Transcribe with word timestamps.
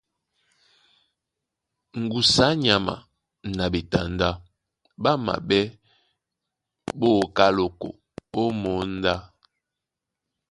Ŋgusu 2.03 2.39
á 2.47 2.49
nyama 2.63 2.95
na 3.55 3.63
ɓetandá 3.73 4.29
ɓá 5.01 5.11
maɓɛ́ 5.25 5.63
ɓá 6.99 7.09
oká 7.21 7.45
loko 7.57 7.87
ó 8.39 8.43
mǒndá. 8.61 9.13